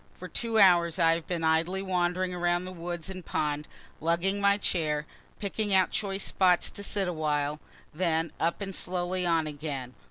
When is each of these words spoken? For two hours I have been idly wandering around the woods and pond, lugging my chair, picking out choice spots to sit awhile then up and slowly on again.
For 0.13 0.27
two 0.27 0.57
hours 0.57 0.97
I 0.97 1.13
have 1.13 1.27
been 1.27 1.43
idly 1.43 1.83
wandering 1.83 2.33
around 2.33 2.65
the 2.65 2.71
woods 2.71 3.07
and 3.07 3.23
pond, 3.23 3.67
lugging 3.99 4.41
my 4.41 4.57
chair, 4.57 5.05
picking 5.37 5.75
out 5.75 5.91
choice 5.91 6.23
spots 6.23 6.71
to 6.71 6.81
sit 6.81 7.07
awhile 7.07 7.59
then 7.93 8.31
up 8.39 8.61
and 8.61 8.73
slowly 8.73 9.27
on 9.27 9.45
again. 9.45 9.93